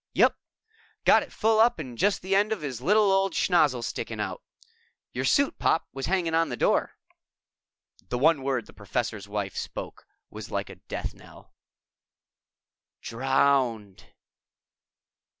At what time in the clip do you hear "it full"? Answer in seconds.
1.21-1.59